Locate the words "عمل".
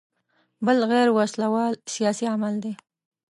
2.33-2.53